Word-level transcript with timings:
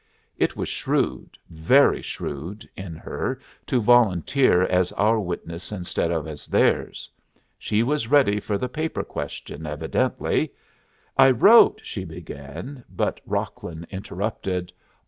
It 0.35 0.55
was 0.55 0.67
shrewd, 0.67 1.37
very 1.47 2.01
shrewd, 2.01 2.67
in 2.75 2.95
her 2.95 3.39
to 3.67 3.79
volunteer 3.79 4.63
as 4.63 4.91
our 4.93 5.19
witness 5.19 5.71
instead 5.71 6.09
of 6.11 6.25
as 6.27 6.47
theirs. 6.47 7.07
She 7.59 7.83
was 7.83 8.07
ready 8.07 8.39
for 8.39 8.57
the 8.57 8.67
paper 8.67 9.03
question, 9.03 9.67
evidently. 9.67 10.53
"I 11.17 11.29
wrote" 11.29 11.81
she 11.83 12.03
began, 12.03 12.83
but 12.89 13.21
Rocklin 13.27 13.85
interrupted. 13.91 14.73